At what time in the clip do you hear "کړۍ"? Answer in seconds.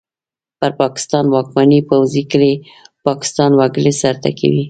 2.31-2.53